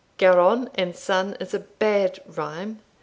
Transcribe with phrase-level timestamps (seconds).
[0.17, 2.79] "Garonne and sun is a bad rhyme.